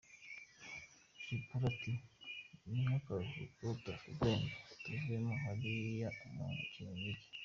[1.23, 1.93] Jay Polly ati
[2.69, 4.43] “Ni nk’akaruhuko Tuff Gang
[4.81, 7.13] tuvuyemo hariya mu Kinigi.